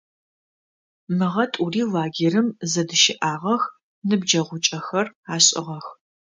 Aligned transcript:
Мыгъэ 1.17 1.45
тӏури 1.51 1.83
лагерым 1.93 2.47
зэдыщыӏагъэх, 2.71 3.63
ныбджэгъукӏэхэр 4.07 5.07
ашӏыгъэх. 5.33 5.85